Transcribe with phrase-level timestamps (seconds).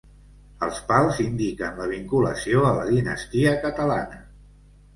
[0.67, 4.21] Els pals indiquen la vinculació a la dinastia catalana.